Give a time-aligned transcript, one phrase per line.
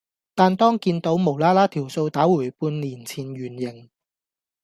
[0.33, 3.87] 但當見倒無啦啦條數打回半年前原形